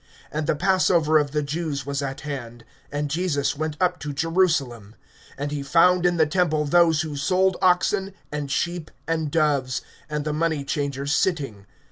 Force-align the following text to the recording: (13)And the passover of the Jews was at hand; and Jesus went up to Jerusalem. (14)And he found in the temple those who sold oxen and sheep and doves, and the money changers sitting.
(13)And 0.33 0.47
the 0.47 0.55
passover 0.55 1.19
of 1.19 1.29
the 1.29 1.43
Jews 1.43 1.85
was 1.85 2.01
at 2.01 2.21
hand; 2.21 2.65
and 2.91 3.07
Jesus 3.07 3.55
went 3.55 3.77
up 3.79 3.99
to 3.99 4.11
Jerusalem. 4.13 4.95
(14)And 5.37 5.51
he 5.51 5.61
found 5.61 6.07
in 6.07 6.17
the 6.17 6.25
temple 6.25 6.65
those 6.65 7.01
who 7.01 7.15
sold 7.15 7.55
oxen 7.61 8.11
and 8.31 8.49
sheep 8.51 8.89
and 9.07 9.29
doves, 9.29 9.81
and 10.09 10.25
the 10.25 10.33
money 10.33 10.63
changers 10.63 11.13
sitting. 11.13 11.67